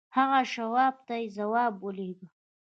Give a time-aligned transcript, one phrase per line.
[0.17, 2.27] هغه شواب ته يې ځواب ولېږه.